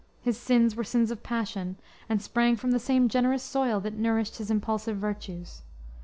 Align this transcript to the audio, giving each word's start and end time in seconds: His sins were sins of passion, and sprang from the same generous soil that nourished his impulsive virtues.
His 0.19 0.35
sins 0.35 0.75
were 0.75 0.83
sins 0.83 1.11
of 1.11 1.21
passion, 1.21 1.75
and 2.09 2.23
sprang 2.23 2.55
from 2.55 2.71
the 2.71 2.79
same 2.79 3.07
generous 3.07 3.43
soil 3.43 3.79
that 3.81 3.93
nourished 3.93 4.37
his 4.39 4.49
impulsive 4.49 4.97
virtues. 4.97 5.61